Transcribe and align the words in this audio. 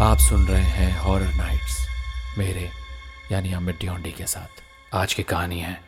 आप 0.00 0.18
सुन 0.18 0.46
रहे 0.46 0.62
हैं 0.62 1.00
हॉरर 1.00 1.34
नाइट्स 1.34 1.86
मेरे, 2.38 2.70
यानी 3.32 3.52
अमित 3.52 3.76
ड्योंडी 3.80 4.12
के 4.12 4.26
साथ। 4.26 4.62
आज 4.94 5.14
की 5.14 5.22
कहानी 5.22 5.60
है 5.60 5.80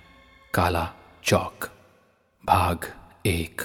काला 0.55 0.91
चौक, 1.25 1.69
भाग 2.47 2.79
एक। 3.27 3.61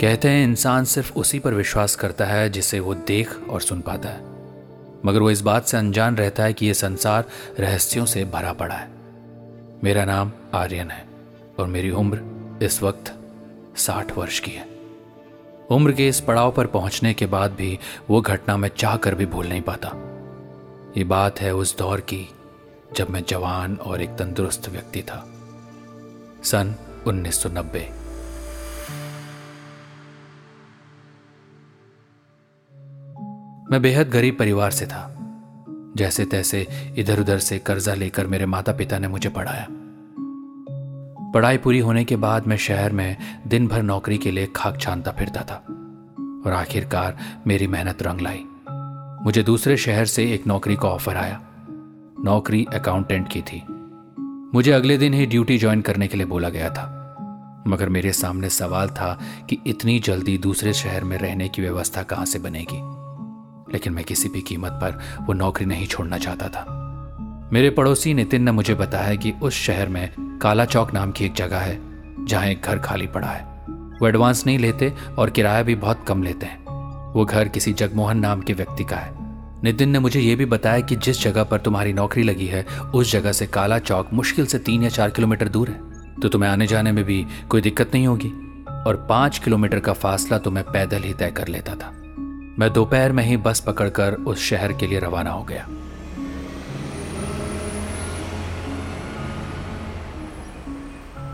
कहते 0.00 0.28
हैं 0.28 0.44
इंसान 0.44 0.84
सिर्फ़ 0.84 1.14
उसी 1.14 1.38
पर 1.38 1.54
विश्वास 1.54 1.96
करता 1.96 2.24
है 2.24 2.50
जिसे 2.50 2.80
वो 2.80 2.94
देख 2.94 3.48
और 3.48 3.60
सुन 3.60 3.80
पाता 3.80 4.08
है। 4.08 4.20
मगर 5.06 5.20
वो 5.20 5.30
इस 5.30 5.40
बात 5.40 5.66
से 5.66 5.76
अनजान 5.76 6.16
रहता 6.16 6.42
है 6.42 6.52
कि 6.52 6.66
यह 6.66 6.72
संसार 6.72 7.24
रहस्यों 7.58 8.06
से 8.06 8.24
भरा 8.24 8.52
पड़ा 8.52 8.74
है। 8.74 8.88
मेरा 9.84 10.04
नाम 10.04 10.32
आर्यन 10.54 10.90
है 10.90 11.06
और 11.58 11.66
मेरी 11.66 11.90
उम्र 11.90 12.20
इस 12.64 12.82
वक्त 12.82 13.18
साठ 13.76 14.12
वर्ष 14.12 14.40
की 14.40 14.50
है। 14.50 14.75
उम्र 15.70 15.92
के 15.92 16.08
इस 16.08 16.20
पड़ाव 16.20 16.52
पर 16.52 16.66
पहुँचने 16.66 17.14
के 17.14 17.26
बाद 17.26 17.52
भी 17.52 17.78
वो 18.10 18.20
घटना 18.20 18.56
मैं 18.56 18.68
चाह 18.68 18.96
कर 18.96 19.14
भी 19.14 19.26
भूल 19.26 19.46
नहीं 19.46 19.62
पाता। 19.62 19.88
ये 20.98 21.04
बात 21.04 21.40
है 21.40 21.54
उस 21.54 21.78
दौर 21.78 22.00
की, 22.00 22.28
जब 22.96 23.10
मैं 23.10 23.24
जवान 23.28 23.76
और 23.76 24.02
एक 24.02 24.10
तंदुरुस्त 24.10 24.68
व्यक्ति 24.68 25.02
था। 25.02 25.28
सन 26.44 26.74
1990 27.06 27.80
मैं 33.70 33.82
बेहद 33.82 34.10
गरीब 34.10 34.38
परिवार 34.38 34.70
से 34.70 34.86
था। 34.86 35.12
जैसे 35.96 36.24
तैसे 36.24 36.66
इधर 36.98 37.20
उधर 37.20 37.38
से 37.38 37.58
कर्जा 37.58 37.94
लेकर 37.94 38.26
मेरे 38.26 38.46
माता 38.46 38.72
पिता 38.72 38.98
ने 38.98 39.08
मुझे 39.08 39.28
पढ़ाया। 39.28 39.66
पढ़ाई 41.36 41.56
पूरी 41.56 41.78
होने 41.78 42.04
के 42.04 42.16
बाद 42.16 42.46
मैं 42.46 42.56
शहर 42.56 42.92
में 42.92 43.16
दिन 43.46 43.68
भर 43.68 43.82
नौकरी 43.82 44.18
के 44.18 44.30
लिए 44.30 44.46
खाक 44.56 44.80
छानता 44.80 45.10
फिरता 45.10 45.40
था। 45.42 45.54
और 46.46 46.52
आखिरकार 46.52 47.18
मेरी 47.46 47.66
मेहनत 47.66 48.02
रंग 48.02 48.20
लाई। 48.20 48.44
मुझे 49.24 49.42
दूसरे 49.42 49.76
शहर 49.76 50.04
से 50.04 50.34
एक 50.34 50.46
नौकरी 50.46 50.76
का 50.76 50.88
ऑफ़र 50.88 51.16
आया। 51.16 51.40
नौकरी 52.24 52.66
अकाउंटेंट 52.74 53.28
की 53.28 53.42
थी। 53.42 53.62
मुझे 54.54 54.72
अगले 54.72 54.98
दिन 54.98 55.14
ही 55.14 55.26
ड्यूटी 55.26 55.58
ज्वाइन 55.58 55.80
करने 55.80 56.08
के 56.08 56.16
लिए 56.16 56.26
बोला 56.26 56.48
गया 56.48 56.70
था। 56.70 57.16
मगर 57.68 57.88
मेरे 57.88 58.12
सामने 58.12 58.48
सवाल 58.50 58.88
था 58.88 59.20
कि 59.50 59.58
इतनी 59.66 59.98
जल्दी 59.98 60.38
दूसरे 60.38 60.72
शहर 60.72 61.04
में 61.04 61.18
रहने 61.18 61.48
की 61.48 61.62
व्यवस्था 61.62 62.02
कहाँ 62.02 62.24
से 62.24 62.38
बनेगी? 62.38 62.80
लेकिन 63.72 63.92
मैं 63.92 64.04
किसी 64.04 64.28
भी 64.28 64.40
कीमत 64.40 64.72
पर 64.72 64.98
वो 65.20 65.32
नौकरी 65.32 65.66
नहीं 65.66 65.86
छोड़ना 65.86 66.18
चाहता 66.18 66.48
था। 66.48 66.66
मेरे 67.52 67.70
पड़ोसी 67.70 68.14
नितिन 68.14 68.42
ने 68.42 68.52
मुझे 68.52 68.74
बताया 68.74 69.14
कि 69.14 69.32
उस 69.42 69.54
शहर 69.54 69.88
में 69.88 70.25
काला 70.42 70.64
चौक 70.64 70.94
नाम 70.94 71.10
की 71.10 71.24
एक 71.24 71.34
जगह 71.34 71.58
है, 71.58 71.78
जहाँ 72.24 72.46
एक 72.46 72.62
घर 72.62 72.78
खाली 72.78 73.06
पड़ा 73.06 73.28
है। 73.28 73.44
वो 73.70 74.08
एडवांस 74.08 74.46
नहीं 74.46 74.58
लेते 74.58 74.92
और 75.18 75.30
किराया 75.30 75.62
भी 75.62 75.74
बहुत 75.74 76.04
कम 76.08 76.22
लेते 76.22 76.46
हैं। 76.46 76.66
वो 77.12 77.24
घर 77.24 77.48
किसी 77.48 77.72
जगमोहन 77.72 78.18
नाम 78.18 78.40
के 78.40 78.52
व्यक्ति 78.52 78.84
का 78.84 78.96
है। 78.96 79.12
नितिन 79.62 79.88
ने 79.88 79.98
मुझे 79.98 80.20
यह 80.20 80.36
भी 80.36 80.44
बताया 80.44 80.80
कि 80.80 80.96
जिस 80.96 81.22
जगह 81.22 81.44
पर 81.44 81.58
तुम्हारी 81.58 81.92
नौकरी 81.92 82.22
लगी 82.22 82.46
है, 82.46 82.66
उस 82.94 83.12
जगह 83.12 83.32
से 83.32 83.46
काला 83.46 83.78
चौक 83.78 84.08
मुश्किल 84.12 84.46
से 84.46 84.58
तीन 84.58 84.82
या 84.82 84.88
चार 84.88 85.10
किलोमीटर 85.10 85.48
दूर 85.48 85.68
है। 85.68 85.80
तो 86.20 86.28
तुम्हें 86.28 86.50
आने 86.50 86.66
जाने 86.66 86.92
में 86.92 87.04
भी 87.04 87.26
कोई 87.48 87.60
दिक्कत 87.60 87.90
नहीं 87.94 88.06
होगी। 88.06 88.28
और 88.86 89.06
पाँच 89.10 89.38
किलोमीटर 89.38 89.80
का 89.80 89.92
फासला 89.92 90.38
तो 90.38 90.50
मैं 90.50 90.64
पैदल 90.64 91.02
ही 91.02 91.14
तय 91.14 91.30
कर 91.30 91.48
लेता 91.48 91.74
था। 91.74 91.92
मैं 92.58 92.72
दोपहर 92.72 93.12
में 93.12 93.24
ही 93.24 93.36
बस 93.36 93.60
पकड़कर 93.60 94.12
उस 94.12 94.38
शहर 94.38 94.72
के 94.72 94.86
लिए 94.86 94.98
रवाना 94.98 95.30
हो 95.30 95.44
गया। 95.44 95.68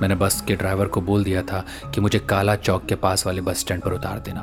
मैंने 0.03 0.15
बस 0.15 0.41
के 0.41 0.55
ड्राइवर 0.57 0.87
को 0.87 1.01
बोल 1.01 1.25
दिया 1.25 1.43
था 1.43 1.65
कि 1.95 2.01
मुझे 2.01 2.19
काला 2.19 2.57
चौक 2.57 2.87
के 2.87 2.95
पास 2.97 3.27
वाले 3.27 3.41
बस 3.41 3.61
स्टैंड 3.61 3.83
पर 3.83 3.93
उतार 3.93 4.19
देना। 4.21 4.43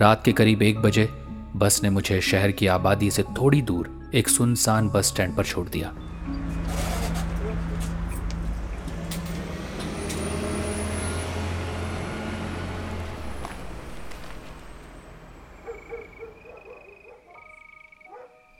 रात 0.00 0.24
के 0.24 0.32
करीब 0.32 0.62
एक 0.62 0.80
बजे 0.80 1.08
बस 1.56 1.80
ने 1.82 1.90
मुझे 1.90 2.20
शहर 2.22 2.50
की 2.52 2.66
आबादी 2.66 3.10
से 3.10 3.22
थोड़ी 3.38 3.62
दूर 3.62 4.10
एक 4.14 4.28
सुनसान 4.28 4.88
बस 4.88 5.06
स्टैंड 5.06 5.36
पर 5.36 5.44
छोड़ 5.44 5.68
दिया। 5.68 5.92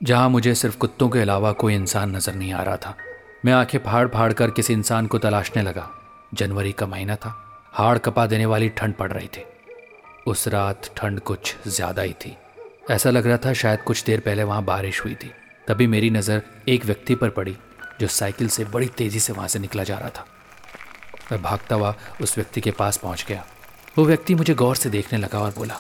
जहाँ 0.00 0.28
मुझे 0.28 0.55
सिर्फ़ 0.55 0.77
कुत्तों 0.78 1.09
के 1.09 1.19
अलावा 1.19 1.53
कोई 1.53 1.75
इंसान 1.75 2.16
नज़र 2.16 2.34
नहीं 2.34 2.53
आ 2.53 2.62
रहा 2.62 2.77
था, 2.77 2.94
मैं 3.44 3.53
आँखें 3.53 3.78
फाड़ 3.78 4.06
फाड़ 4.09 4.33
कर 4.33 4.50
किसी 4.50 4.72
इंसान 4.72 5.06
को 5.06 5.19
तलाशने 5.19 5.62
लगा। 5.62 5.89
जनवरी 6.32 6.72
का 6.72 6.87
महीना 6.87 7.16
था। 7.16 7.34
हाड़ 7.72 7.97
कपा 7.98 8.26
देने 8.26 8.47
वाली 8.47 8.69
ठंड 8.69 8.94
पड़ 8.94 9.10
रही 9.12 9.28
थी। 9.28 9.44
उस 10.26 10.47
रात 10.48 10.91
ठंड 10.97 11.20
कुछ 11.20 11.54
ज़्यादा 11.66 12.03
ही 12.03 12.12
थी। 12.14 12.37
ऐसा 12.91 13.10
लग 13.10 13.26
रहा 13.26 13.37
था 13.37 13.53
शायद 13.54 13.81
कुछ 13.82 14.04
देर 14.04 14.20
पहले 14.20 14.44
वहाँ 14.44 14.65
बारिश 14.65 15.04
हुई 15.04 15.15
थी। 15.15 15.31
तभी 15.69 15.86
मेरी 15.86 16.10
नज़र 16.10 16.42
एक 16.69 16.84
व्यक्ति 16.84 17.15
पर 17.15 17.31
पड़ी, 17.31 17.56
जो 18.00 18.06
साइकिल 18.09 18.48
से 18.48 18.65
बड़ी 18.66 18.86
तेज़ी 18.88 19.20
से 19.20 19.32
वहाँ 19.32 19.48
से 19.48 19.59
निकला 19.59 19.84
जा 19.84 19.98
रहा 19.98 20.09
था। 20.09 20.26
मैं 21.32 21.42
भागता 21.42 21.75
हुआ 21.75 21.94
उस 22.22 22.36
व्यक्ति 22.38 22.60
के 22.60 22.70
पास 22.72 22.97
पहुँच 22.97 23.25
गया। 23.28 23.44
वो 23.97 24.04
व्यक्ति 24.04 24.34
मुझे 24.34 24.54
गौर 24.54 24.76
से 24.76 24.91
देखने 24.91 25.19
लगा 25.19 25.38
और 25.38 25.54
बोला, 25.56 25.78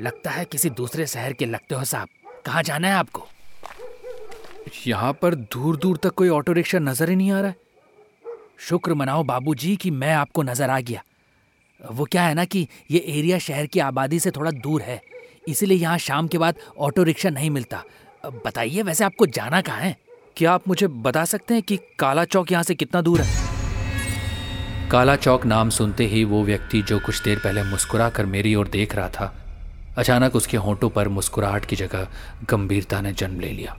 लगता 0.00 0.30
है 0.30 0.44
किसी 0.44 0.70
दूसरे 0.72 1.06
शहर 1.06 1.32
के 1.32 1.46
लगते 1.46 1.74
हो 1.74 1.84
साहब। 1.84 2.08
कहाँ 2.46 2.62
जाना 2.62 2.88
है 2.88 2.94
आपको? 2.94 3.26
यहाँ 4.86 5.12
पर 5.12 5.34
दूर 5.34 5.76
दूर 5.76 5.96
तक 5.96 6.14
कोई 6.14 6.28
ऑटो 6.28 6.52
रिक्शा 6.52 6.78
नज़र 6.78 7.10
ही 7.10 7.16
नहीं 7.16 7.30
आ 7.32 7.40
रहा 7.40 7.50
है। 7.50 7.56
शुक्र 8.58 8.94
मनाओ 8.94 9.22
बाबूजी 9.24 9.74
कि 9.76 9.90
मैं 9.92 10.12
आपको 10.14 10.42
नज़र 10.42 10.70
आ 10.70 10.78
गया। 10.80 11.02
वो 11.80 12.04
क्या 12.04 12.22
है 12.22 12.34
ना 12.34 12.44
कि 12.44 12.66
ये 12.90 12.98
एरिया 13.08 13.38
शहर 13.38 13.66
की 13.66 13.80
आबादी 13.80 14.18
से 14.20 14.30
थोड़ा 14.30 14.50
दूर 14.52 14.82
है, 14.82 15.00
इसीलिए 15.48 15.78
यहाँ 15.78 15.98
शाम 15.98 16.28
के 16.28 16.38
बाद 16.38 16.54
ऑटो 16.78 17.02
रिक्शा 17.02 17.30
नहीं 17.30 17.50
मिलता। 17.50 17.82
बताइए 18.44 18.82
वैसे 18.82 19.04
आपको 19.04 19.26
जाना 19.28 19.60
कहाँ 19.60 19.80
है? 19.80 19.96
क्या 20.36 20.52
आप 20.52 20.68
मुझे 20.68 20.86
बता 20.86 21.24
सकते 21.24 21.54
हैं 21.54 21.62
कि 21.62 21.76
काला 21.98 22.24
चौक 22.26 22.52
यहाँ 22.52 22.62
से 22.62 22.74
कितना 22.74 23.00
दूर 23.02 23.20
है? 23.20 23.44
काला 24.90 25.16
चौक 25.16 25.46
नाम 25.46 25.70
सुनते 25.70 26.06
ही 26.06 26.24
वो 26.24 26.42
व्यक्ति 26.44 26.82
जो 26.82 26.98
कुछ 26.98 27.22
देर 27.22 27.38
पहले 27.38 27.62
मुस्कुरा 27.62 28.08
कर 28.10 28.26
मेरी 28.26 28.54
ओर 28.54 28.68
देख 28.68 28.94
रहा 28.94 29.08
था, 29.08 29.34
अचानक 29.98 30.36
उसके 30.36 30.56
होठों 30.56 30.90
पर 30.90 31.08
मुस्कुराहट 31.08 31.64
की 31.64 31.76
जगह 31.76 32.08
गंभीरता 32.50 33.00
ने 33.00 33.12
जन्म 33.12 33.40
ले 33.40 33.52
लिया। 33.52 33.76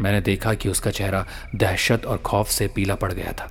मैंने 0.00 0.20
देखा 0.20 0.54
कि 0.54 0.68
उसका 0.68 0.90
चेहरा 0.90 1.24
दहशत 1.54 2.06
और 2.06 2.18
खौफ 2.18 2.48
से 2.48 2.68
पीला 2.68 2.94
पड़ 2.94 3.12
गया 3.12 3.32
था। 3.32 3.50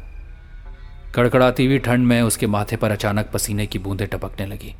कड़कड़ाती 1.15 1.65
हुई 1.65 1.77
ठंड 1.79 2.07
में 2.07 2.21
उसके 2.21 2.47
माथे 2.47 2.75
पर 2.75 2.91
अचानक 2.91 3.29
पसीने 3.33 3.65
की 3.65 3.79
बूंदें 3.79 4.07
टपकने 4.07 4.45
लगी। 4.45 4.73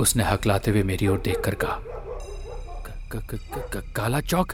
उसने 0.00 0.24
हकलाते 0.24 0.70
हुए 0.70 0.82
मेरी 0.82 1.06
ओर 1.06 1.20
देखकर 1.20 1.54
कहा 1.54 1.80
काला 3.96 4.20
चौक 4.20 4.52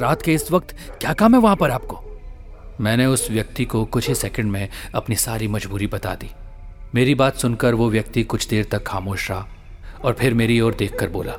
रात 0.00 0.22
के 0.22 0.34
इस 0.34 0.50
वक्त 0.52 0.76
क्या 1.00 1.12
काम 1.12 1.34
है 1.34 1.40
वहाँ 1.40 1.56
पर 1.56 1.70
आपको? 1.70 2.02
मैंने 2.80 3.06
उस 3.06 3.30
व्यक्ति 3.30 3.64
को 3.64 3.84
कुछ 3.84 4.08
ही 4.08 4.14
सेकंड 4.14 4.52
में 4.52 4.68
अपनी 4.94 5.16
सारी 5.16 5.48
मजबूरी 5.48 5.86
बता 5.86 6.14
दी। 6.14 6.30
मेरी 6.94 7.14
बात 7.14 7.36
सुनकर 7.36 7.74
वो 7.74 7.88
व्यक्ति 7.90 8.22
कुछ 8.22 8.48
देर 8.48 8.64
तक 8.64 8.82
खामोश 8.82 9.30
रहा 9.30 9.46
और 10.04 10.12
फिर 10.12 10.34
मेरी 10.34 10.60
ओर 10.60 10.74
देखकर 10.74 11.08
बोला, 11.08 11.32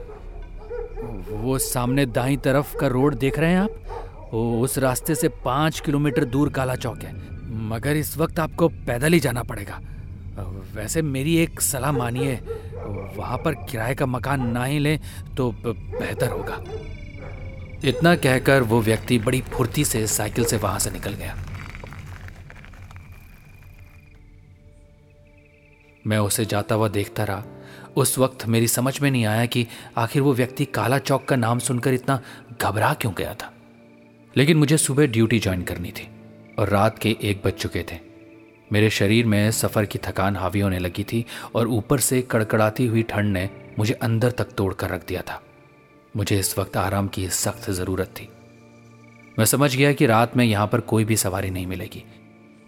वो 1.37 1.57
सामने 1.59 2.05
दाई 2.05 2.37
तरफ़ 2.37 2.75
का 2.77 2.87
रोड 2.87 3.15
देख 3.15 3.39
रहे 3.39 3.51
हैं 3.51 3.59
आप? 3.59 4.06
उस 4.33 4.77
रास्ते 4.77 5.15
से 5.15 5.29
पाँच 5.45 5.79
किलोमीटर 5.79 6.25
दूर 6.25 6.49
काला 6.49 6.75
चौक 6.75 7.03
है। 7.03 7.13
मगर 7.67 7.95
इस 7.95 8.17
वक्त 8.17 8.39
आपको 8.39 8.67
पैदल 8.69 9.13
ही 9.13 9.19
जाना 9.19 9.43
पड़ेगा। 9.43 9.79
वैसे 10.73 11.01
मेरी 11.01 11.35
एक 11.37 11.61
सलाह 11.61 11.91
मानिए, 11.91 12.35
वहाँ 13.15 13.37
पर 13.37 13.55
किराए 13.65 13.95
का 13.95 14.05
मकान 14.05 14.47
ना 14.47 14.63
ही 14.65 14.79
लें 14.79 14.99
तो 15.37 15.51
बेहतर 15.65 16.29
होगा। 16.29 16.63
इतना 17.85 18.15
कहकर 18.15 18.61
वो 18.61 18.81
व्यक्ति 18.81 19.19
बड़ी 19.19 19.41
फुर्ती 19.41 19.85
से 19.85 20.05
साइकिल 20.07 20.45
से 20.45 20.57
वहाँ 20.57 20.79
से 20.79 20.91
निकल 20.91 21.13
गया। 21.13 21.35
मैं 26.07 26.17
उसे 26.17 26.45
जाता 26.45 26.75
हुआ 26.75 26.87
देखता 26.87 27.23
रहा। 27.23 27.43
उस 27.95 28.17
वक्त 28.17 28.45
मेरी 28.45 28.67
समझ 28.67 28.99
में 29.01 29.11
नहीं 29.11 29.25
आया 29.25 29.45
कि 29.45 29.67
आखिर 29.97 30.21
वो 30.21 30.33
व्यक्ति 30.33 30.65
काला 30.65 30.97
चौक 30.97 31.25
का 31.25 31.35
नाम 31.35 31.59
सुनकर 31.59 31.93
इतना 31.93 32.19
घबरा 32.61 32.93
क्यों 32.93 33.13
गया 33.17 33.33
था। 33.33 33.51
लेकिन 34.37 34.57
मुझे 34.57 34.77
सुबह 34.77 35.07
ड्यूटी 35.07 35.39
ज्वाइन 35.39 35.61
करनी 35.63 35.91
थी 35.91 36.07
और 36.59 36.69
रात 36.69 36.99
के 36.99 37.15
एक 37.21 37.41
बज 37.45 37.53
चुके 37.53 37.83
थे। 37.91 37.97
मेरे 38.71 38.89
शरीर 38.89 39.25
में 39.25 39.51
सफ़र 39.51 39.85
की 39.85 39.99
थकान 39.99 40.35
हावी 40.35 40.59
होने 40.59 40.79
लगी 40.79 41.03
थी 41.03 41.25
और 41.55 41.67
ऊपर 41.67 41.99
से 41.99 42.21
कड़कड़ाती 42.21 42.85
हुई 42.85 43.03
ठंड 43.03 43.33
ने 43.33 43.49
मुझे 43.79 43.93
अंदर 43.93 44.31
तक 44.31 44.51
तोड़ 44.51 44.73
कर 44.73 44.89
रख 44.89 45.07
दिया 45.07 45.21
था। 45.21 45.41
मुझे 46.15 46.39
इस 46.39 46.57
वक्त 46.59 46.77
आराम 46.77 47.07
की 47.07 47.27
सख्त 47.29 47.69
ज़रूरत 47.71 48.07
थी। 48.07 48.27
मैं 49.39 49.45
समझ 49.45 49.75
गया 49.75 49.93
कि 49.93 50.05
रात 50.05 50.37
में 50.37 50.45
यहाँ 50.45 50.67
पर 50.67 50.79
कोई 50.79 51.05
भी 51.05 51.17
सवारी 51.17 51.49
नहीं 51.49 51.67
मिलेगी, 51.67 52.03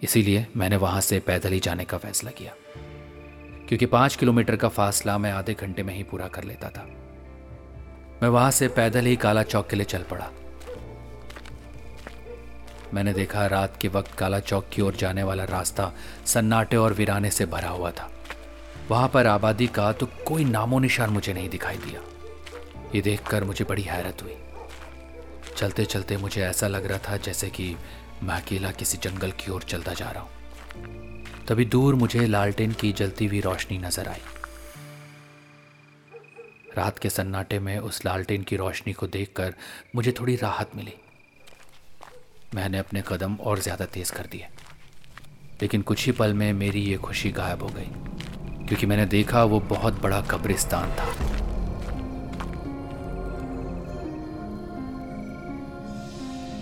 इसीलिए 0.04 0.45
मैंने 0.57 0.77
वहाँ 0.77 1.01
से 1.01 1.19
पैदल 1.19 1.50
ही 1.50 1.60
जाने 1.60 1.86
का 1.86 1.98
फैसला 1.98 2.31
किया। 2.31 2.54
क्योंकि 3.68 3.86
पाँच 3.86 4.15
किलोमीटर 4.15 4.56
का 4.56 4.68
फासला 4.69 5.18
मैं 5.18 5.31
आधे 5.31 5.54
घंटे 5.54 5.83
में 5.83 5.95
ही 5.95 6.04
पूरा 6.04 6.27
कर 6.27 6.44
लेता 6.44 6.69
था। 6.69 6.88
मैं 8.24 8.30
वहाँ 8.30 8.51
से 8.51 8.68
पैदल 8.68 9.06
ही 9.06 9.15
काला 9.15 9.44
चौक 9.44 9.69
के 9.69 9.75
लिए 9.75 9.86
चल 9.86 10.04
पड़ा। 10.12 10.31
मैंने 12.94 13.13
देखा 13.13 13.45
रात 13.47 13.77
के 13.81 13.88
वक्त 13.88 14.13
काला 14.13 14.39
चौक 14.39 14.69
की 14.74 14.81
ओर 14.81 14.95
जाने 14.95 15.24
वाला 15.24 15.44
रास्ता 15.44 15.91
सन्नाटे 16.25 16.77
और 16.77 16.94
वीराने 16.94 17.31
से 17.31 17.45
भरा 17.45 17.69
हुआ 17.69 17.91
था। 17.91 18.09
वहाँ 18.89 19.07
पर 19.07 19.27
आबादी 19.27 19.68
का 19.68 19.91
तो 19.91 20.06
कोई 20.27 20.44
नामो 20.44 20.80
निशान 20.80 21.09
मुझे 21.09 21.33
नहीं 21.33 21.50
दिखाई 21.50 21.77
दिया। 21.77 22.01
ये 22.95 23.01
देखकर 23.01 23.44
मुझे 23.44 23.65
बड़ी 23.65 23.81
हैरत 23.81 24.21
हुई। 24.24 24.36
चलते 25.57 25.86
चलते 25.86 26.18
मुझे 26.18 26.41
ऐसा 26.41 26.68
लग 26.68 26.86
रहा 26.86 26.97
था 27.00 27.18
जैसे 27.18 27.50
कि 27.50 27.75
मैं 28.24 28.36
अकेला 28.36 28.71
किसी 28.71 28.97
जंगल 28.97 29.31
की 29.31 29.51
ओर 29.51 29.63
चलता 29.63 29.94
जा 29.94 30.09
रहा 30.12 30.24
हूँ। 30.24 30.30
तभी 31.47 31.65
दूर 31.65 31.95
मुझे 31.95 32.25
लालटेन 32.27 32.71
की 32.71 32.91
जलती 32.94 33.25
हुई 33.25 33.41
रोशनी 33.41 33.77
नज़र 33.77 34.07
आई। 34.07 34.21
रात 36.77 37.00
के 37.00 37.09
सन्नाटे 37.09 37.59
में 37.59 37.77
उस 37.80 38.06
लालटेन 38.06 38.44
की 38.44 38.56
रोशनी 38.56 38.94
को 38.94 39.07
देखकर 39.07 39.53
मुझे 39.95 40.12
थोड़ी 40.12 40.36
राहत 40.36 40.75
मिली। 40.75 40.94
मैंने 42.56 42.78
अपने 42.78 43.01
कदम 43.07 43.36
और 43.36 43.60
ज़्यादा 43.60 43.86
तेज 43.86 44.10
कर 44.12 44.28
दिए। 44.31 44.48
लेकिन 45.62 45.81
कुछ 45.81 46.06
ही 46.06 46.12
पल 46.12 46.34
में 46.34 46.51
मेरी 46.54 46.81
ये 46.81 46.98
खुशी 46.98 47.31
गायब 47.31 47.63
हो 47.63 47.68
गई, 47.68 47.90
क्योंकि 48.68 48.86
मैंने 48.86 49.06
देखा 49.07 49.44
वो 49.44 49.60
बहुत 49.69 50.01
बड़ा 50.01 50.22
कब्रिस्तान 50.22 50.92
था। 50.92 51.07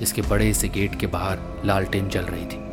इसके 0.02 0.22
बड़े 0.22 0.54
से 0.54 0.70
गेट 0.70 1.00
के 1.00 1.08
बाहर 1.08 1.40
लालटेन 1.66 2.10
जल 2.10 2.26
रही 2.26 2.46
थी। 2.46 2.66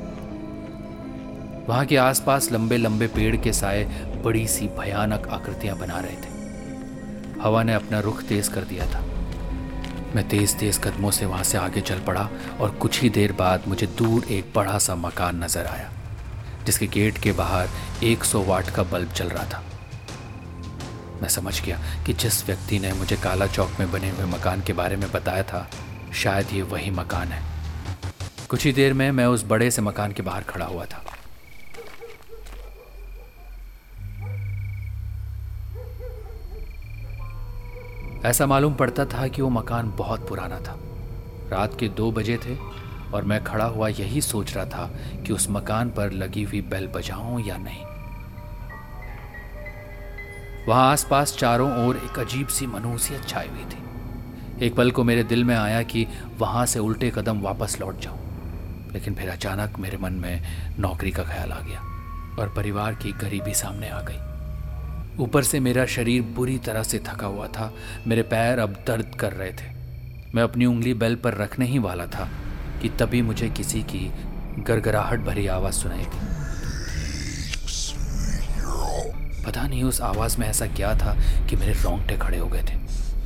वहाँ 1.69 1.85
के 1.87 1.97
आसपास 1.97 2.51
लंबे 2.53 2.77
लंबे 2.77 3.07
पेड़ 3.07 3.37
के 3.37 3.53
साए 3.53 3.85
बड़ी 4.25 4.47
सी 4.49 4.69
भयानक 4.79 5.29
आकृतियाँ 5.29 5.79
बना 5.79 6.01
रहे 6.01 6.17
थे। 6.17 7.41
हवा 7.43 7.63
ने 7.63 7.75
अपना 7.75 8.01
रुख 8.01 8.23
तेज 8.23 8.49
कर 8.49 8.65
दिया 8.65 8.87
था। 8.87 9.05
मैं 10.15 10.29
तेज 10.29 10.55
तेज 10.59 10.79
कदमों 10.79 11.11
से 11.11 11.27
वहाँ 11.27 11.45
से 11.45 11.59
आगे 11.59 11.81
चल 11.81 12.01
पड़ा 12.01 12.29
और 12.61 12.71
कुछ 12.73 13.01
ही 13.03 13.09
देर 13.11 13.33
बाद 13.33 13.65
मुझे 13.69 13.87
दूर 13.99 14.25
एक 14.25 14.53
बड़ा 14.55 14.79
सा 14.79 14.95
मकान 14.95 15.43
नज़र 15.45 15.67
आया, 15.67 15.91
जिसके 16.67 16.87
गेट 16.89 17.19
के 17.19 17.33
बाहर 17.33 17.69
100 18.05 18.43
वाट 18.45 18.71
का 18.71 18.83
बल्ब 18.83 19.13
चल 19.13 19.29
रहा 19.29 19.45
था। 19.45 19.63
मैं 21.23 21.29
समझ 21.29 21.61
गया 21.61 21.79
कि 22.07 22.13
जिस 22.15 22.45
व्यक्ति 22.47 22.79
ने 22.79 22.93
मुझे 22.93 23.17
काला 23.17 23.47
चौक 23.47 23.81
में 23.81 23.91
बने 23.93 24.11
हुए 24.11 24.27
मकान 24.29 24.63
के 24.63 24.73
बारे 24.73 24.97
में 24.97 25.11
बताया 25.13 25.43
था, 25.43 25.69
शायद 26.15 26.53
ये 26.53 26.63
वही 26.65 26.91
मकान 26.91 27.29
है। 27.29 27.43
कुछ 28.49 28.65
ही 28.65 28.73
देर 28.73 28.93
में 28.93 29.11
मैं 29.11 29.27
उस 29.27 29.45
बड़े 29.45 29.71
से 29.71 29.83
मकान 29.83 30.13
के 30.13 30.23
बाहर 30.23 30.43
खड़ा 30.43 30.67
हुआ 30.67 30.85
था। 30.85 31.05
ऐसा 38.25 38.47
मालूम 38.47 38.75
पड़ता 38.75 39.05
था 39.05 39.27
कि 39.29 39.43
वो 39.43 39.49
मकान 39.51 39.91
बहुत 39.91 40.29
पुराना 40.29 40.59
था। 40.61 40.79
रात 41.51 41.77
के 41.81 41.89
दो 41.89 42.11
बजे 42.13 42.37
थे 42.37 42.57
और 43.15 43.25
मैं 43.25 43.43
खड़ा 43.45 43.65
हुआ 43.65 43.89
यही 43.89 44.21
सोच 44.21 44.55
रहा 44.55 44.65
था 44.67 44.87
कि 45.27 45.33
उस 45.33 45.47
मकान 45.51 45.91
पर 45.91 46.13
लगी 46.13 46.43
हुई 46.43 46.61
बेल 46.63 46.87
बजाऊं 46.87 47.45
या 47.47 47.57
नहीं। 47.59 47.85
वहाँ 50.69 50.91
आसपास 50.93 51.37
चारों 51.37 51.71
ओर 51.87 51.97
एक 51.97 52.19
अजीब 52.19 52.47
सी 52.49 52.67
मनहूसियत 52.67 53.29
छाई 53.29 53.49
हुई 53.49 53.65
थी। 53.65 54.67
एक 54.67 54.75
पल 54.77 54.91
को 54.91 55.05
मेरे 55.05 55.25
दिल 55.25 55.45
में 55.45 55.57
आया 55.57 55.83
कि 55.83 56.07
वहाँ 56.39 56.67
से 56.67 56.79
उल्टे 56.79 57.13
कदम 57.15 57.41
वापस 57.41 57.79
लौट 57.81 58.01
जाऊँ, 58.01 58.19
लेकिन 58.93 59.15
फिर 59.15 59.29
अचानक 59.31 59.79
मेरे 59.79 59.97
मन 59.97 60.13
में 60.13 60.43
नौकरी 60.79 61.11
का 61.11 61.23
ख्याल 61.23 61.53
आ 61.53 61.61
गया 61.61 61.81
और 62.39 62.53
परिवार 62.57 62.95
की 62.95 63.13
गरीबी 63.13 63.55
सामने 63.55 63.89
आ 63.89 64.01
गई। 64.01 64.34
ऊपर 65.21 65.43
से 65.43 65.61
मेरा 65.61 65.87
शरीर 65.87 66.23
बुरी 66.23 66.59
तरह 66.59 66.83
से 66.83 66.99
थका 66.99 67.27
हुआ 67.27 67.47
था। 67.47 67.73
मेरे 68.07 68.23
पैर 68.23 68.59
अब 68.59 68.85
दर्द 68.87 69.17
कर 69.21 69.33
रहे 69.33 69.53
थे। 69.53 69.73
मैं 70.35 70.43
अपनी 70.43 70.67
उंगली 70.67 70.95
बेल 70.95 71.15
पर 71.17 71.35
रखने 71.35 71.67
ही 71.67 71.79
वाला 71.79 72.07
था 72.07 72.29
कि 72.83 72.89
तभी 72.89 73.23
मुझे 73.23 73.49
किसी 73.49 73.83
की 73.83 74.13
गड़गड़ाहट 74.59 75.21
भरी 75.21 75.47
आवाज़ 75.47 75.75
सुनाई 75.75 76.05
दी। 76.05 76.19
पता 79.45 79.67
नहीं 79.67 79.83
उस 79.83 80.01
आवाज़ 80.01 80.39
में 80.39 80.49
ऐसा 80.49 80.67
क्या 80.67 80.95
था 80.95 81.17
कि 81.47 81.57
मेरे 81.57 81.73
रोंगटे 81.73 82.17
खड़े 82.17 82.39
हो 82.39 82.47
गए 82.47 82.63
थे। 82.63 82.77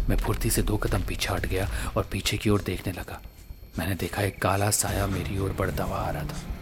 मैं 0.09 0.17
फुर्ती 0.17 0.51
से 0.51 0.63
दो 0.63 0.77
कदम 0.77 1.03
पीछे 1.03 1.35
हट 1.35 1.47
गया 1.47 1.69
और 1.97 2.09
पीछे 2.13 2.37
की 2.37 2.51
ओर 2.51 2.63
देखने 2.63 2.93
लगा। 2.93 3.21
मैंने 3.79 3.95
देखा 3.95 4.23
एक 4.23 4.43
काला 4.43 4.71
साया 4.71 5.07
मेरी 5.07 5.39
ओर 5.39 5.57
बढ़ता 5.59 5.85
हुआ 5.85 5.97
आ 5.97 6.11
रहा 6.11 6.23
था। 6.23 6.58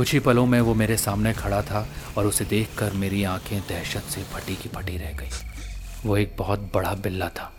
कुछ 0.00 0.12
ही 0.12 0.18
पलों 0.18 0.44
में 0.46 0.60
वो 0.60 0.74
मेरे 0.74 0.96
सामने 0.96 1.32
खड़ा 1.32 1.60
था 1.62 1.86
और 2.18 2.26
उसे 2.26 2.44
देखकर 2.44 2.92
मेरी 2.92 3.22
आँखें 3.24 3.60
दहशत 3.60 4.02
से 4.02 4.22
फटी 4.22 4.54
की 4.56 4.68
फटी 4.68 4.96
रह 4.96 5.12
गई। 5.12 5.28
वो 6.06 6.16
एक 6.16 6.34
बहुत 6.38 6.60
बड़ा 6.74 6.94
बिल्ला 6.94 7.28
था। 7.28 7.52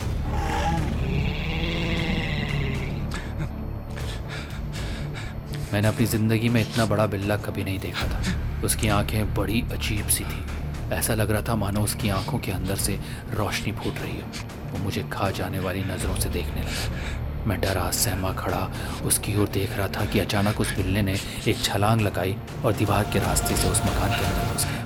मैंने 5.73 5.87
अपनी 5.87 6.05
ज़िंदगी 6.05 6.49
में 6.49 6.61
इतना 6.61 6.85
बड़ा 6.85 7.05
बिल्ला 7.05 7.37
कभी 7.37 7.63
नहीं 7.63 7.79
देखा 7.79 8.07
था। 8.07 8.23
उसकी 8.65 8.87
आँखें 8.87 9.33
बड़ी 9.33 9.61
अजीब 9.71 10.07
सी 10.07 10.23
थी। 10.23 10.93
ऐसा 10.93 11.13
लग 11.13 11.31
रहा 11.31 11.41
था 11.41 11.55
मानो 11.55 11.81
उसकी 11.81 12.09
आँखों 12.09 12.39
के 12.39 12.51
अंदर 12.51 12.75
से 12.75 12.99
रोशनी 13.33 13.71
फूट 13.73 14.01
रही 14.01 14.19
हो। 14.21 14.27
वो 14.71 14.83
मुझे 14.83 15.03
खा 15.13 15.29
जाने 15.31 15.59
वाली 15.59 15.83
नज़रों 15.83 16.15
से 16.15 16.29
देखने 16.29 16.61
लगा। 16.61 17.20
मैं 17.47 17.61
डरा, 17.61 17.91
सहमा 17.91 18.33
खड़ा, 18.33 18.71
उसकी 19.05 19.35
ओर 19.37 19.47
देख 19.47 19.77
रहा 19.77 19.87
था 19.87 20.05
कि 20.05 20.19
अचानक 20.19 20.61
उस 20.61 20.75
बिल्ले 20.75 21.01
ने 21.01 21.17
एक 21.47 21.61
छलांग 21.63 22.01
लगाई 22.01 22.35
और 22.65 22.73
दीवार 22.73 23.03
के 23.03 23.19
रास्ते 23.19 23.55
से 23.55 23.69
उस 23.69 23.81
मकान 23.81 24.09
के 24.09 24.25
अंदर 24.25 24.53
घुस 24.53 24.65
गया। 24.65 24.81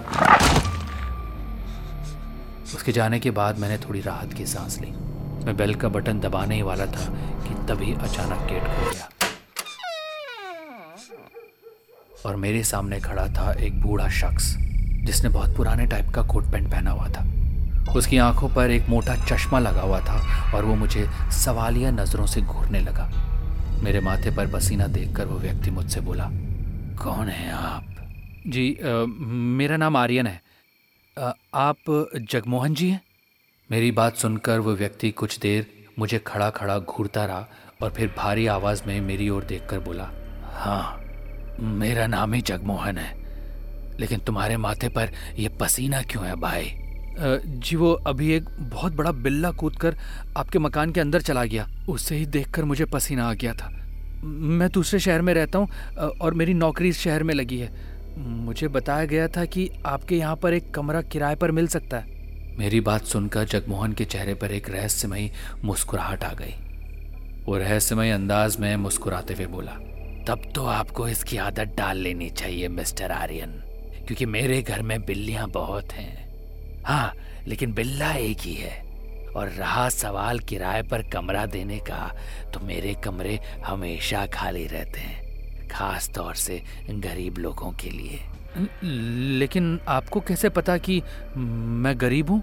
उसके 2.75 2.91
जाने 2.91 3.19
के 3.19 3.31
बाद 3.31 3.59
मैंने 3.59 3.77
थोड़ी 3.77 4.01
राहत 4.01 4.33
की 4.33 4.45
सांस 4.45 4.79
ली। 4.79 4.91
मैं 5.45 5.57
बेल 5.57 5.75
का 5.75 5.89
बटन 5.89 6.19
दबाने 6.19 6.55
ही 6.55 6.61
वाला 6.61 6.85
था 6.85 7.05
कि 7.45 7.53
तभी 7.67 7.93
अचानक 7.93 8.47
गेट 8.51 8.63
खुल 8.63 8.93
गया। 8.93 9.09
और 12.25 12.35
मेरे 12.35 12.63
सामने 12.63 12.99
खड़ा 12.99 13.27
था 13.27 13.51
एक 13.51 13.81
बूढ़ा 13.81 14.09
शख्स, 14.09 14.55
जिसने 15.03 15.29
बहुत 15.29 15.55
पुराने 15.57 15.85
टाइप 15.85 16.09
का 16.09 16.21
कोट 16.21 16.51
पैंट 16.51 16.71
पहना 16.71 16.91
हुआ 16.91 17.07
था। 17.07 17.34
उसकी 17.93 18.17
आँखों 18.17 18.49
पर 18.49 18.71
एक 18.71 18.89
मोटा 18.89 19.15
चश्मा 19.25 19.59
लगा 19.59 19.81
हुआ 19.81 19.99
था 19.99 20.51
और 20.55 20.65
वो 20.65 20.75
मुझे 20.75 21.07
सवालिया 21.31 21.91
नज़रों 21.91 22.25
से 22.25 22.41
घूरने 22.41 22.79
लगा। 22.79 23.09
मेरे 23.83 23.99
माथे 23.99 24.35
पर 24.35 24.51
पसीना 24.51 24.87
देखकर 24.87 25.25
वो 25.25 25.39
व्यक्ति 25.39 25.71
मुझसे 25.71 26.01
बोला 26.01 26.29
कौन 27.03 27.27
है 27.27 27.51
आप? 27.51 27.85
जी 28.47 28.77
आ, 28.85 29.05
मेरा 29.57 29.77
नाम 29.77 29.97
आर्यन 29.97 30.27
है। 30.27 30.41
आ, 31.19 31.31
आप 31.53 32.11
जगमोहन 32.31 32.73
जी 32.73 32.89
हैं? 32.89 33.01
मेरी 33.71 33.91
बात 33.91 34.15
सुनकर 34.15 34.59
वो 34.59 34.73
व्यक्ति 34.75 35.11
कुछ 35.11 35.39
देर 35.39 35.67
मुझे 35.99 36.19
खड़ा 36.27 36.49
खड़ा 36.49 36.79
घूरता 36.79 37.25
रहा 37.25 37.47
और 37.83 37.89
फिर 37.91 38.13
भारी 38.17 38.47
आवाज़ 38.47 38.83
में 38.87 39.01
मेरी 39.01 39.29
ओर 39.29 39.43
देखकर 39.43 39.79
बोला 39.79 40.09
हाँ 40.53 41.01
मेरा 41.59 42.07
नाम 42.07 42.33
ही 42.33 42.41
जगमोहन 42.41 42.97
है 42.97 43.13
लेकिन 43.99 44.19
तुम्हारे 44.19 44.57
माथे 44.57 44.89
पर 44.89 45.09
यह 45.39 45.57
पसीना 45.59 46.01
क्यों 46.01 46.25
है 46.25 46.35
भाई? 46.35 46.75
जी 47.17 47.75
वो 47.75 47.91
अभी 48.07 48.31
एक 48.33 48.49
बहुत 48.61 48.95
बड़ा 48.95 49.11
बिल्ला 49.11 49.51
कूद 49.51 49.75
कर 49.75 49.95
आपके 50.37 50.59
मकान 50.59 50.91
के 50.91 50.99
अंदर 50.99 51.21
चला 51.21 51.43
गया। 51.45 51.67
उसे 51.89 52.15
ही 52.15 52.25
देखकर 52.27 52.63
मुझे 52.63 52.85
पसीना 52.85 53.29
आ 53.29 53.33
गया 53.33 53.53
था। 53.53 53.69
मैं 54.23 54.69
दूसरे 54.71 54.99
शहर 54.99 55.21
में 55.21 55.33
रहता 55.33 55.59
हूँ 55.59 55.67
और 56.21 56.33
मेरी 56.33 56.53
नौकरी 56.53 56.89
इस 56.89 56.99
शहर 56.99 57.23
में 57.23 57.33
लगी 57.33 57.57
है। 57.57 57.71
मुझे 58.17 58.67
बताया 58.67 59.05
गया 59.05 59.27
था 59.27 59.45
कि 59.45 59.69
आपके 59.85 60.17
यहाँ 60.17 60.35
पर 60.35 60.53
एक 60.53 60.69
कमरा 60.73 61.01
किराए 61.03 61.35
पर 61.35 61.51
मिल 61.51 61.67
सकता 61.67 61.97
है। 61.97 62.13
मेरी 62.59 62.79
बात 62.81 63.05
सुनकर 63.05 63.45
जगमोहन 63.45 63.93
के 63.93 64.05
चेहरे 64.05 64.33
पर 64.33 64.51
एक 64.51 64.69
रहस्यमयी 64.69 65.31
मुस्कुराहट 65.63 66.23
आ 66.23 66.33
गई। 66.33 66.53
वो 67.45 67.57
रहस्यमय 67.57 68.11
अंदाज 68.11 68.57
में 68.59 68.75
मुस्कुराते 68.77 69.33
हुए 69.33 69.45
बोला, 69.45 69.71
तब 70.27 70.51
तो 70.55 70.65
आपको 70.65 71.07
इसकी 71.07 71.37
आदत 71.37 71.75
डाल 71.77 71.97
लेनी 71.97 72.29
चाहिए, 72.29 72.67
मिस्टर 72.69 73.11
आर्यन, 73.11 73.51
क्योंकि 74.07 74.25
मेरे 74.27 74.61
घर 74.61 74.81
में 74.81 74.99
बिल्लियाँ 75.01 75.47
बहुत 75.49 75.93
हैं। 75.93 76.24
हाँ 76.85 77.13
लेकिन 77.47 77.73
बिल्ला 77.73 78.11
एक 78.13 78.39
ही 78.39 78.53
है। 78.53 78.83
और 79.35 79.49
रहा 79.49 79.87
सवाल 79.89 80.39
किराए 80.39 80.81
पर 80.83 81.01
कमरा 81.03 81.45
देने 81.45 81.77
का 81.79 82.11
तो 82.53 82.59
मेरे 82.59 82.93
कमरे 82.93 83.39
हमेशा 83.65 84.25
खाली 84.25 84.65
रहते 84.67 84.99
हैं 84.99 85.67
खास 85.67 86.09
तौर 86.09 86.35
से 86.35 86.61
गरीब 86.89 87.37
लोगों 87.37 87.71
के 87.71 87.89
लिए। 87.89 88.19
लेकिन 89.39 89.79
आपको 89.87 90.19
कैसे 90.19 90.49
पता 90.49 90.77
कि 90.77 91.01
मैं 91.37 91.99
गरीब 91.99 92.29
हूँ? 92.29 92.41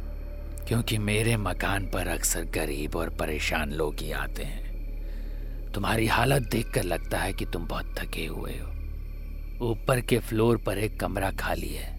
क्योंकि 0.68 0.99
मेरे 0.99 1.37
मकान 1.37 1.87
पर 1.87 2.08
अक्सर 2.08 2.44
गरीब 2.44 2.96
और 2.96 3.11
परेशान 3.11 3.72
लोग 3.72 4.00
ही 4.00 4.12
आते 4.12 4.42
हैं। 4.42 5.72
तुम्हारी 5.72 6.06
हालत 6.06 6.42
देखकर 6.42 6.82
लगता 6.82 7.18
है 7.18 7.32
कि 7.32 7.44
तुम 7.44 7.66
बहुत 7.66 7.94
थके 7.99 8.26
हुए 8.26 8.52
हो। 8.52 9.70
ऊपर 9.70 10.00
के 10.00 10.18
फ्लोर 10.18 10.56
पर 10.56 10.78
एक 10.78 11.00
कमरा 11.00 11.30
खाली 11.30 11.68
है। 11.68 11.90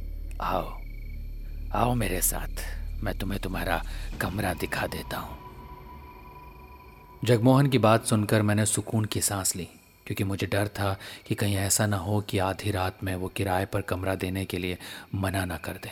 आओ 0.41 0.82
आओ 1.75 1.93
मेरे 1.93 2.21
साथ। 2.21 2.63
मैं 3.03 3.17
तुम्हें 3.17 3.39
तुम्हारा 3.41 3.81
कमरा 4.21 4.53
दिखा 4.53 4.87
देता 4.87 5.17
हूँ। 5.17 5.37
जगमोहन 7.25 7.67
की 7.67 7.77
बात 7.77 8.05
सुनकर 8.05 8.41
मैंने 8.41 8.65
सुकून 8.65 9.05
की 9.05 9.21
सांस 9.21 9.55
ली, 9.55 9.67
क्योंकि 10.05 10.23
मुझे 10.23 10.47
डर 10.47 10.67
था 10.67 10.97
कि 11.27 11.35
कहीं 11.35 11.55
ऐसा 11.55 11.85
ना 11.85 11.97
हो 11.97 12.19
कि 12.21 12.37
आधी 12.37 12.71
रात 12.71 13.03
में 13.03 13.15
वो 13.15 13.27
किराए 13.27 13.65
पर 13.65 13.81
कमरा 13.81 14.15
देने 14.15 14.45
के 14.45 14.57
लिए 14.57 14.77
मना 15.15 15.45
ना 15.45 15.57
कर 15.57 15.73
दे। 15.73 15.91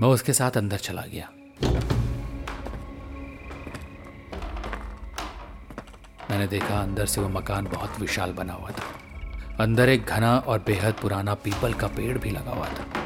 मैं 0.00 0.08
उसके 0.08 0.32
साथ 0.32 0.56
अंदर 0.56 0.76
चला 0.78 1.02
गया। 1.02 1.28
मैंने 6.30 6.46
देखा 6.46 6.80
अंदर 6.80 7.06
से 7.06 7.20
वो 7.20 7.28
मकान 7.28 7.64
बहुत 7.64 8.00
विशाल 8.00 8.32
बना 8.32 8.52
हुआ 8.52 8.70
था। 8.70 8.94
अंदर 9.60 9.88
एक 9.88 10.04
घना 10.04 10.36
और 10.38 10.58
बेहद 10.58 10.94
पुराना 10.94 11.34
पीपल 11.34 11.72
का 11.74 11.86
पेड़ 11.86 12.18
भी 12.18 12.30
लगा 12.30 12.50
हुआ 12.50 12.68
था। 12.68 12.97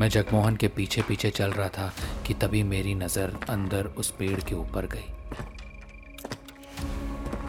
मैं 0.00 0.08
जगमोहन 0.08 0.56
के 0.56 0.68
पीछे 0.68 1.02
पीछे 1.02 1.30
चल 1.30 1.50
रहा 1.50 1.68
था 1.68 1.92
कि 2.26 2.34
तभी 2.34 2.62
मेरी 2.62 2.94
नज़र 2.94 3.36
अंदर 3.48 3.86
उस 3.86 4.10
पेड़ 4.10 4.40
के 4.40 4.54
ऊपर 4.54 4.86
गई। 4.86 5.12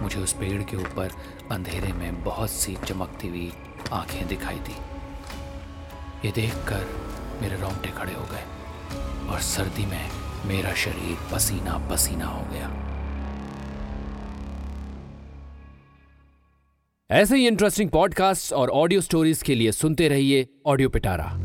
मुझे 0.02 0.20
उस 0.20 0.34
पेड़ 0.34 0.62
के 0.64 0.78
ऊपर 0.78 1.12
अंधेरे 1.52 1.94
में 1.94 2.24
बहुत 2.24 2.50
सी 2.50 2.76
चमकती 2.86 3.28
हुई 3.28 3.52
आँखें 3.92 4.28
दिखाई 4.28 4.56
दी। 4.56 4.76
ये 6.26 6.32
देखकर 6.32 6.86
मेरे 7.42 7.56
रोंगटे 7.56 7.90
खड़े 7.90 8.14
हो 8.14 8.26
गए 8.32 8.44
और 9.30 9.40
सर्दी 9.40 9.86
में 9.86 10.10
मेरा 10.46 10.74
शरीर 10.74 11.18
पसीना 11.34 11.78
पसीना 11.92 12.26
हो 12.26 12.46
गया। 12.52 12.70
ऐसे 17.10 17.38
ही 17.38 17.48
इंटरेस्टिंग 17.48 17.90
पॉडकास्ट 17.90 18.54
और 18.54 18.70
ऑडियो 18.70 19.02
स्टोरीज 19.02 19.42
के 19.42 19.56
लिए 19.56 19.72
सुनते 19.72 20.08
रहिए 20.08 20.48
ऑडियो 20.66 20.90
पिटारा 20.90 21.45